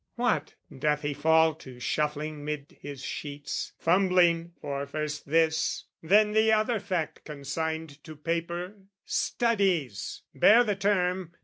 What, 0.15 0.55
doth 0.75 1.03
he 1.03 1.13
fall 1.13 1.53
to 1.53 1.79
shuffling 1.79 2.43
'mid 2.43 2.75
his 2.81 3.03
sheets, 3.03 3.73
Fumbling 3.77 4.53
for 4.59 4.87
first 4.87 5.27
this, 5.29 5.85
then 6.01 6.31
the 6.31 6.51
other 6.51 6.79
fact 6.79 7.23
Consigned 7.23 8.03
to 8.05 8.15
paper, 8.15 8.73
"studies," 9.05 10.23
bear 10.33 10.63
the 10.63 10.75
term! 10.75 11.33